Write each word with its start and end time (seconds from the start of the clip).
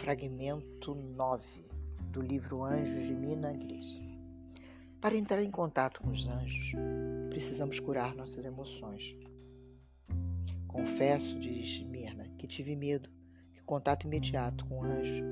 fragmento 0.00 0.94
9 0.94 1.44
do 2.10 2.22
livro 2.22 2.64
Anjos 2.64 3.08
de 3.08 3.14
Mina 3.14 3.52
Gris. 3.52 4.00
Para 4.98 5.14
entrar 5.14 5.42
em 5.42 5.50
contato 5.50 6.00
com 6.00 6.08
os 6.08 6.26
anjos, 6.26 6.72
precisamos 7.28 7.78
curar 7.78 8.14
nossas 8.14 8.46
emoções. 8.46 9.14
Confesso, 10.66 11.38
diz 11.38 11.82
Mirna, 11.82 12.26
que 12.38 12.46
tive 12.46 12.74
medo 12.74 13.10
que 13.52 13.60
o 13.60 13.64
contato 13.64 14.06
imediato 14.06 14.64
com 14.64 14.78
o 14.78 14.82
anjo 14.82 15.22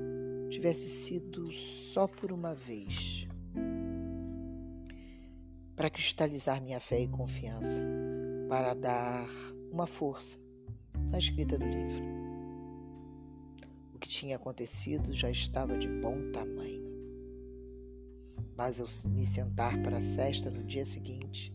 tivesse 0.51 0.87
sido 0.87 1.51
só 1.51 2.07
por 2.07 2.31
uma 2.31 2.53
vez. 2.53 3.27
Para 5.75 5.89
cristalizar 5.89 6.61
minha 6.61 6.79
fé 6.79 7.01
e 7.01 7.07
confiança, 7.07 7.81
para 8.47 8.75
dar 8.75 9.27
uma 9.71 9.87
força 9.87 10.37
na 11.11 11.17
escrita 11.17 11.57
do 11.57 11.65
livro. 11.65 12.18
Tinha 14.09 14.37
acontecido 14.37 15.13
já 15.13 15.29
estava 15.29 15.77
de 15.77 15.87
bom 15.87 16.31
tamanho. 16.31 16.83
Mas 18.57 18.79
ao 18.79 19.11
me 19.11 19.23
sentar 19.23 19.79
para 19.83 19.97
a 19.97 20.01
cesta 20.01 20.49
no 20.49 20.63
dia 20.63 20.83
seguinte, 20.83 21.53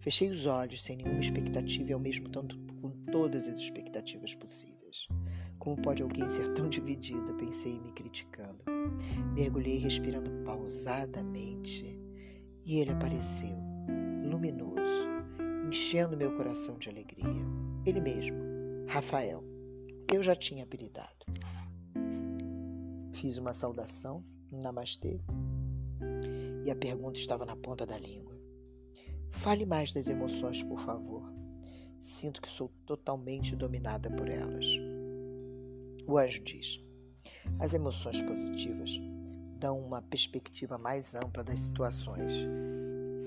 fechei 0.00 0.28
os 0.28 0.44
olhos 0.44 0.84
sem 0.84 0.98
nenhuma 0.98 1.18
expectativa 1.18 1.88
e 1.88 1.92
ao 1.94 1.98
mesmo 1.98 2.28
tempo 2.28 2.74
com 2.82 2.90
todas 3.10 3.48
as 3.48 3.58
expectativas 3.58 4.34
possíveis. 4.34 5.08
Como 5.58 5.80
pode 5.80 6.02
alguém 6.02 6.28
ser 6.28 6.52
tão 6.52 6.68
dividida? 6.68 7.32
Pensei 7.38 7.80
me 7.80 7.90
criticando. 7.92 8.62
Mergulhei 9.32 9.78
respirando 9.78 10.30
pausadamente 10.44 11.98
e 12.66 12.80
ele 12.80 12.90
apareceu, 12.90 13.56
luminoso, 14.30 15.08
enchendo 15.66 16.18
meu 16.18 16.36
coração 16.36 16.76
de 16.76 16.90
alegria. 16.90 17.46
Ele 17.86 18.00
mesmo, 18.02 18.36
Rafael. 18.88 19.42
Eu 20.12 20.22
já 20.22 20.36
tinha 20.36 20.64
apelidado. 20.64 21.24
Fiz 23.14 23.38
uma 23.38 23.54
saudação, 23.54 24.24
namastê, 24.50 25.20
e 26.66 26.70
a 26.70 26.74
pergunta 26.74 27.16
estava 27.16 27.46
na 27.46 27.54
ponta 27.54 27.86
da 27.86 27.96
língua. 27.96 28.36
Fale 29.30 29.64
mais 29.64 29.92
das 29.92 30.08
emoções, 30.08 30.64
por 30.64 30.80
favor. 30.80 31.22
Sinto 32.00 32.42
que 32.42 32.50
sou 32.50 32.68
totalmente 32.84 33.54
dominada 33.54 34.10
por 34.10 34.28
elas. 34.28 34.66
O 36.08 36.18
anjo 36.18 36.42
diz: 36.42 36.84
as 37.60 37.72
emoções 37.72 38.20
positivas 38.20 38.90
dão 39.60 39.78
uma 39.78 40.02
perspectiva 40.02 40.76
mais 40.76 41.14
ampla 41.14 41.44
das 41.44 41.60
situações, 41.60 42.32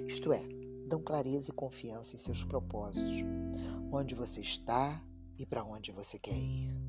isto 0.05 0.33
é, 0.33 0.43
dão 0.85 1.01
clareza 1.01 1.49
e 1.49 1.53
confiança 1.53 2.13
em 2.13 2.19
seus 2.19 2.43
propósitos, 2.43 3.23
onde 3.89 4.13
você 4.13 4.41
está 4.41 5.01
e 5.39 5.45
para 5.45 5.63
onde 5.63 5.93
você 5.93 6.19
quer 6.19 6.37
ir. 6.37 6.86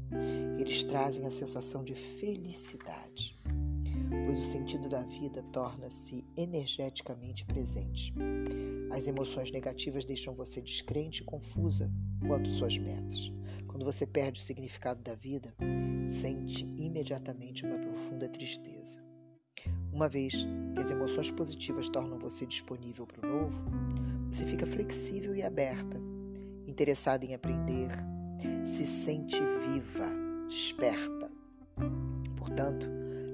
Eles 0.59 0.85
trazem 0.85 1.27
a 1.27 1.31
sensação 1.31 1.85
de 1.85 1.95
felicidade, 1.95 3.39
pois 4.27 4.39
o 4.39 4.43
sentido 4.43 4.89
da 4.89 5.03
vida 5.03 5.43
torna-se 5.53 6.25
energeticamente 6.37 7.45
presente. 7.45 8.13
As 8.91 9.07
emoções 9.07 9.51
negativas 9.51 10.05
deixam 10.05 10.35
você 10.35 10.61
descrente 10.61 11.23
e 11.23 11.25
confusa 11.25 11.91
quanto 12.27 12.51
suas 12.51 12.77
metas. 12.77 13.31
Quando 13.67 13.85
você 13.85 14.07
perde 14.07 14.41
o 14.41 14.45
significado 14.45 15.03
da 15.03 15.15
vida, 15.15 15.55
sente 16.09 16.65
imediatamente 16.77 17.65
uma 17.65 17.79
profunda 17.79 18.29
tristeza. 18.29 18.99
Uma 19.93 20.09
vez 20.09 20.47
que 20.75 20.81
as 20.81 20.91
emoções 20.91 21.31
positivas 21.31 21.89
tornam 21.89 22.19
você 22.19 22.47
disponível 22.47 23.07
para 23.07 23.27
o 23.27 23.31
novo, 23.31 23.59
você 24.31 24.45
fica 24.45 24.67
flexível 24.67 25.35
e 25.35 25.43
aberta, 25.43 25.99
interessada 26.67 27.25
em 27.25 27.35
aprender, 27.35 27.89
se 28.65 28.85
sente 28.85 29.41
viva, 29.41 30.09
desperta. 30.49 31.31
Portanto, 32.37 32.89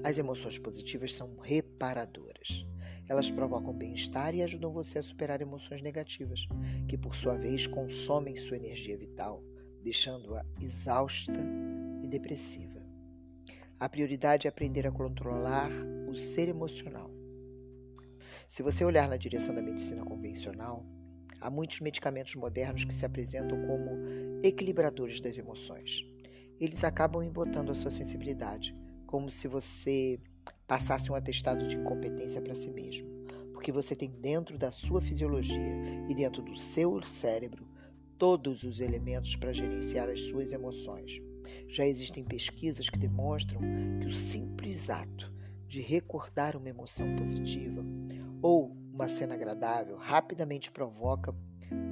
as 0.04 0.18
emoções 0.18 0.58
positivas 0.58 1.14
são 1.14 1.36
reparadoras. 1.38 2.66
Elas 3.08 3.30
provocam 3.30 3.72
bem-estar 3.72 4.34
e 4.34 4.42
ajudam 4.42 4.72
você 4.72 4.98
a 4.98 5.02
superar 5.02 5.40
emoções 5.40 5.82
negativas, 5.82 6.46
que 6.88 6.96
por 6.96 7.14
sua 7.14 7.36
vez 7.36 7.66
consomem 7.66 8.36
sua 8.36 8.56
energia 8.56 8.96
vital, 8.96 9.42
deixando-a 9.82 10.44
exausta 10.60 11.40
e 12.02 12.08
depressiva. 12.08 12.82
A 13.78 13.88
prioridade 13.88 14.46
é 14.46 14.50
aprender 14.50 14.86
a 14.86 14.92
controlar 14.92 15.70
o 16.08 16.14
ser 16.14 16.48
emocional. 16.48 17.10
Se 18.48 18.62
você 18.62 18.84
olhar 18.84 19.08
na 19.08 19.16
direção 19.16 19.54
da 19.54 19.60
medicina 19.60 20.04
convencional, 20.04 20.86
há 21.44 21.50
muitos 21.50 21.80
medicamentos 21.80 22.34
modernos 22.36 22.84
que 22.84 22.94
se 22.94 23.04
apresentam 23.04 23.60
como 23.66 23.90
equilibradores 24.42 25.20
das 25.20 25.36
emoções. 25.36 26.02
Eles 26.58 26.82
acabam 26.82 27.22
embotando 27.22 27.70
a 27.70 27.74
sua 27.74 27.90
sensibilidade, 27.90 28.74
como 29.06 29.28
se 29.28 29.46
você 29.46 30.18
passasse 30.66 31.12
um 31.12 31.14
atestado 31.14 31.66
de 31.66 31.76
incompetência 31.76 32.40
para 32.40 32.54
si 32.54 32.70
mesmo, 32.70 33.06
porque 33.52 33.70
você 33.70 33.94
tem 33.94 34.10
dentro 34.10 34.56
da 34.56 34.72
sua 34.72 35.02
fisiologia 35.02 35.76
e 36.08 36.14
dentro 36.14 36.42
do 36.42 36.56
seu 36.56 37.02
cérebro 37.02 37.68
todos 38.16 38.62
os 38.62 38.80
elementos 38.80 39.36
para 39.36 39.52
gerenciar 39.52 40.08
as 40.08 40.22
suas 40.22 40.50
emoções. 40.50 41.20
Já 41.68 41.84
existem 41.84 42.24
pesquisas 42.24 42.88
que 42.88 42.98
demonstram 42.98 43.60
que 44.00 44.06
o 44.06 44.10
simples 44.10 44.88
ato 44.88 45.30
de 45.68 45.82
recordar 45.82 46.56
uma 46.56 46.70
emoção 46.70 47.14
positiva 47.16 47.84
ou 48.40 48.74
uma 48.94 49.08
cena 49.08 49.34
agradável 49.34 49.96
rapidamente 49.96 50.70
provoca 50.70 51.34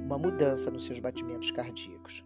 uma 0.05 0.17
mudança 0.17 0.71
nos 0.71 0.85
seus 0.85 0.99
batimentos 0.99 1.51
cardíacos. 1.51 2.23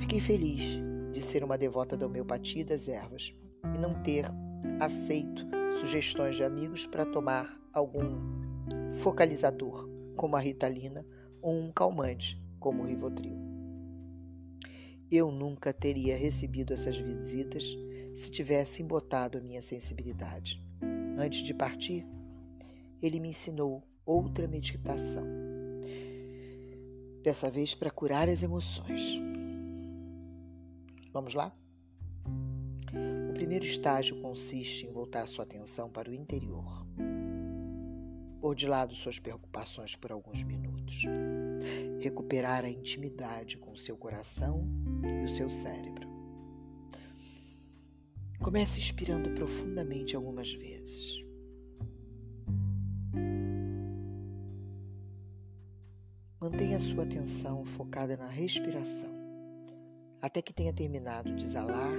Fiquei 0.00 0.18
feliz 0.18 0.80
de 1.12 1.20
ser 1.20 1.44
uma 1.44 1.58
devota 1.58 1.94
da 1.94 2.06
homeopatia 2.06 2.62
e 2.62 2.64
das 2.64 2.88
ervas 2.88 3.34
e 3.74 3.78
não 3.78 4.02
ter 4.02 4.24
aceito 4.80 5.46
sugestões 5.72 6.36
de 6.36 6.42
amigos 6.42 6.86
para 6.86 7.04
tomar 7.04 7.46
algum 7.70 8.18
focalizador, 8.94 9.86
como 10.16 10.36
a 10.36 10.40
ritalina, 10.40 11.04
ou 11.42 11.54
um 11.54 11.70
calmante, 11.70 12.42
como 12.58 12.82
o 12.82 12.86
Rivotril. 12.86 13.36
Eu 15.10 15.30
nunca 15.30 15.72
teria 15.72 16.16
recebido 16.16 16.72
essas 16.72 16.96
visitas 16.96 17.76
se 18.14 18.30
tivesse 18.30 18.82
embotado 18.82 19.36
a 19.36 19.40
minha 19.40 19.60
sensibilidade. 19.60 20.64
Antes 21.18 21.42
de 21.42 21.52
partir, 21.52 22.06
ele 23.06 23.20
me 23.20 23.28
ensinou 23.28 23.82
outra 24.04 24.46
meditação. 24.46 25.24
Dessa 27.22 27.50
vez 27.50 27.74
para 27.74 27.90
curar 27.90 28.28
as 28.28 28.42
emoções. 28.42 29.18
Vamos 31.12 31.34
lá? 31.34 31.52
O 33.30 33.32
primeiro 33.32 33.64
estágio 33.64 34.20
consiste 34.20 34.86
em 34.86 34.92
voltar 34.92 35.26
sua 35.26 35.44
atenção 35.44 35.90
para 35.90 36.10
o 36.10 36.14
interior. 36.14 36.86
Pôr 38.40 38.54
de 38.54 38.66
lado 38.66 38.94
suas 38.94 39.18
preocupações 39.18 39.96
por 39.96 40.12
alguns 40.12 40.42
minutos. 40.44 41.02
Recuperar 42.00 42.64
a 42.64 42.70
intimidade 42.70 43.58
com 43.58 43.74
seu 43.74 43.96
coração 43.96 44.68
e 45.02 45.24
o 45.24 45.28
seu 45.28 45.48
cérebro. 45.48 46.08
Comece 48.38 48.78
inspirando 48.78 49.30
profundamente 49.30 50.14
algumas 50.14 50.52
vezes. 50.52 51.25
Mantenha 56.76 56.94
sua 56.94 57.04
atenção 57.04 57.64
focada 57.64 58.18
na 58.18 58.28
respiração, 58.28 59.08
até 60.20 60.42
que 60.42 60.52
tenha 60.52 60.74
terminado 60.74 61.34
de 61.34 61.42
exalar. 61.42 61.96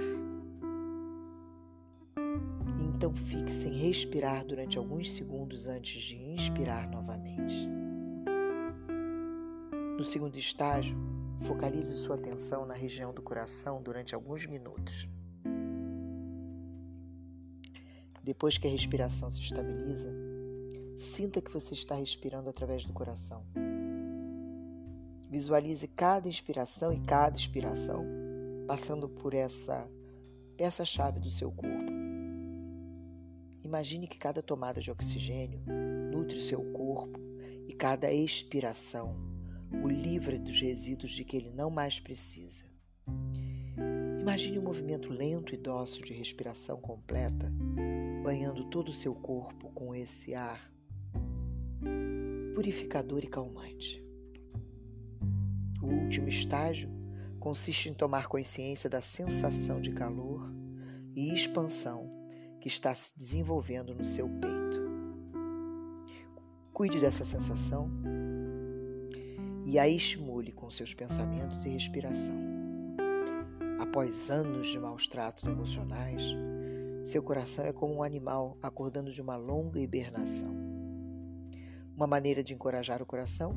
Então 2.94 3.12
fixe 3.12 3.66
em 3.66 3.72
respirar 3.72 4.44
durante 4.44 4.78
alguns 4.78 5.10
segundos 5.10 5.66
antes 5.66 6.00
de 6.00 6.16
inspirar 6.16 6.88
novamente. 6.88 7.68
No 9.96 10.04
segundo 10.04 10.38
estágio, 10.38 10.96
focalize 11.40 11.92
sua 11.96 12.14
atenção 12.14 12.64
na 12.64 12.74
região 12.74 13.12
do 13.12 13.20
coração 13.20 13.82
durante 13.82 14.14
alguns 14.14 14.46
minutos. 14.46 15.08
Depois 18.22 18.56
que 18.56 18.68
a 18.68 18.70
respiração 18.70 19.28
se 19.28 19.40
estabiliza, 19.40 20.12
sinta 20.96 21.40
que 21.40 21.52
você 21.52 21.74
está 21.74 21.96
respirando 21.96 22.48
através 22.48 22.84
do 22.84 22.92
coração. 22.92 23.44
Visualize 25.30 25.86
cada 25.88 26.28
inspiração 26.28 26.92
e 26.92 27.00
cada 27.00 27.36
expiração 27.36 28.04
passando 28.66 29.08
por 29.08 29.34
essa 29.34 29.88
peça-chave 30.56 31.20
do 31.20 31.30
seu 31.30 31.50
corpo. 31.50 31.92
Imagine 33.62 34.06
que 34.06 34.18
cada 34.18 34.42
tomada 34.42 34.80
de 34.80 34.90
oxigênio 34.90 35.60
nutre 36.10 36.36
o 36.36 36.40
seu 36.40 36.62
corpo 36.72 37.20
e 37.66 37.74
cada 37.74 38.10
expiração 38.12 39.14
o 39.82 39.88
livra 39.88 40.38
dos 40.38 40.60
resíduos 40.60 41.10
de 41.10 41.24
que 41.24 41.36
ele 41.36 41.50
não 41.50 41.70
mais 41.70 42.00
precisa. 42.00 42.64
Imagine 44.20 44.58
um 44.58 44.62
movimento 44.62 45.10
lento 45.10 45.54
e 45.54 45.58
dócil 45.58 46.02
de 46.02 46.12
respiração 46.12 46.80
completa, 46.80 47.52
banhando 48.22 48.64
todo 48.64 48.88
o 48.88 48.92
seu 48.92 49.14
corpo 49.14 49.70
com 49.72 49.94
esse 49.94 50.34
ar 50.34 50.60
purificador 52.54 53.22
e 53.22 53.28
calmante. 53.28 54.07
O 55.82 55.86
último 55.86 56.28
estágio 56.28 56.90
consiste 57.38 57.88
em 57.88 57.94
tomar 57.94 58.26
consciência 58.26 58.90
da 58.90 59.00
sensação 59.00 59.80
de 59.80 59.92
calor 59.92 60.52
e 61.14 61.32
expansão 61.32 62.10
que 62.60 62.68
está 62.68 62.94
se 62.94 63.16
desenvolvendo 63.16 63.94
no 63.94 64.04
seu 64.04 64.28
peito. 64.28 64.88
Cuide 66.72 67.00
dessa 67.00 67.24
sensação 67.24 67.90
e 69.64 69.78
a 69.78 69.88
estimule 69.88 70.50
com 70.50 70.70
seus 70.70 70.94
pensamentos 70.94 71.64
e 71.64 71.68
respiração. 71.68 72.36
Após 73.78 74.30
anos 74.30 74.68
de 74.68 74.78
maus 74.78 75.06
tratos 75.06 75.46
emocionais, 75.46 76.22
seu 77.04 77.22
coração 77.22 77.64
é 77.64 77.72
como 77.72 77.94
um 77.94 78.02
animal 78.02 78.58
acordando 78.62 79.12
de 79.12 79.22
uma 79.22 79.36
longa 79.36 79.78
hibernação. 79.78 80.54
Uma 81.96 82.06
maneira 82.06 82.42
de 82.42 82.54
encorajar 82.54 83.00
o 83.02 83.06
coração 83.06 83.56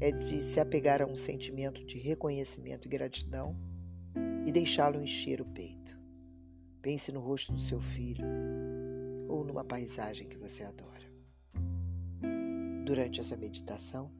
é 0.00 0.10
de 0.10 0.42
se 0.42 0.60
apegar 0.60 1.00
a 1.00 1.06
um 1.06 1.16
sentimento 1.16 1.84
de 1.84 1.98
reconhecimento 1.98 2.86
e 2.86 2.90
gratidão 2.90 3.56
e 4.44 4.52
deixá-lo 4.52 5.00
encher 5.02 5.40
o 5.40 5.46
peito. 5.46 5.98
Pense 6.82 7.10
no 7.10 7.20
rosto 7.20 7.52
do 7.52 7.60
seu 7.60 7.80
filho 7.80 8.24
ou 9.28 9.44
numa 9.44 9.64
paisagem 9.64 10.28
que 10.28 10.38
você 10.38 10.62
adora. 10.62 11.06
Durante 12.84 13.20
essa 13.20 13.36
meditação, 13.36 14.12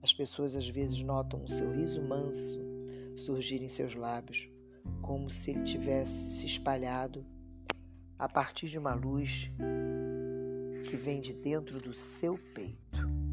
as 0.00 0.14
pessoas 0.14 0.54
às 0.54 0.68
vezes 0.68 1.02
notam 1.02 1.42
um 1.42 1.48
sorriso 1.48 2.00
manso 2.00 2.58
surgir 3.14 3.60
em 3.62 3.68
seus 3.68 3.94
lábios, 3.94 4.48
como 5.02 5.28
se 5.28 5.50
ele 5.50 5.62
tivesse 5.62 6.28
se 6.28 6.46
espalhado 6.46 7.26
a 8.18 8.28
partir 8.28 8.68
de 8.68 8.78
uma 8.78 8.94
luz 8.94 9.50
que 10.88 10.96
vem 10.96 11.20
de 11.20 11.34
dentro 11.34 11.80
do 11.80 11.92
seu 11.92 12.38
peito. 12.54 13.27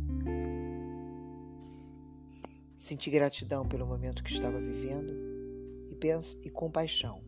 Senti 2.77 3.09
gratidão 3.09 3.65
pelo 3.67 3.87
momento 3.87 4.23
que 4.23 4.31
estava 4.31 4.59
vivendo 4.59 5.13
e 5.89 5.95
penso 5.95 6.37
e 6.43 6.49
compaixão 6.49 7.23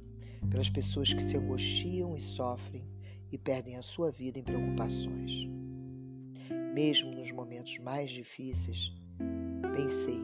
pelas 0.50 0.70
pessoas 0.70 1.14
que 1.14 1.24
se 1.24 1.38
angustiam 1.38 2.16
e 2.16 2.22
sofrem 2.22 2.86
e 3.32 3.38
perdem 3.38 3.76
a 3.78 3.82
sua 3.82 4.12
vida 4.12 4.40
em 4.40 4.44
preocupações. 4.44 5.48
Mesmo 6.74 7.12
nos 7.12 7.32
momentos 7.32 7.78
mais 7.80 8.12
difíceis, 8.12 8.94
pensei, 9.76 10.22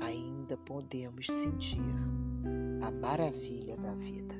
ainda 0.00 0.56
podemos 0.58 1.26
sentir 1.26 1.80
a 2.82 2.90
maravilha 2.90 3.76
da 3.76 3.94
vida. 3.94 4.35